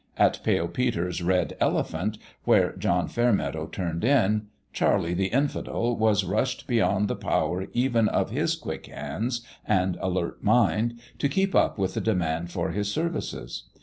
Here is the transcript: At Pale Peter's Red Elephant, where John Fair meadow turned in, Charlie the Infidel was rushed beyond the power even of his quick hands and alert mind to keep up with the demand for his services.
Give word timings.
At 0.17 0.43
Pale 0.43 0.69
Peter's 0.69 1.21
Red 1.21 1.55
Elephant, 1.59 2.17
where 2.43 2.75
John 2.75 3.07
Fair 3.07 3.31
meadow 3.31 3.67
turned 3.67 4.03
in, 4.03 4.47
Charlie 4.73 5.13
the 5.13 5.27
Infidel 5.27 5.95
was 5.95 6.23
rushed 6.23 6.65
beyond 6.65 7.07
the 7.07 7.15
power 7.15 7.67
even 7.73 8.07
of 8.09 8.31
his 8.31 8.55
quick 8.55 8.87
hands 8.87 9.45
and 9.63 9.99
alert 10.01 10.43
mind 10.43 10.99
to 11.19 11.29
keep 11.29 11.53
up 11.53 11.77
with 11.77 11.93
the 11.93 12.01
demand 12.01 12.49
for 12.49 12.71
his 12.71 12.91
services. 12.91 13.65